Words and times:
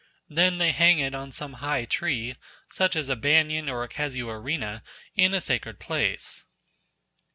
Then 0.27 0.57
they 0.57 0.71
hang 0.71 0.97
it 0.97 1.13
on 1.13 1.31
some 1.31 1.53
high 1.61 1.85
tree, 1.85 2.35
such 2.71 2.95
as 2.95 3.07
a 3.07 3.15
banyan 3.15 3.69
or 3.69 3.83
a 3.83 3.87
casuarina, 3.87 4.81
in 5.13 5.31
a 5.35 5.39
sacred 5.39 5.77
place. 5.77 6.43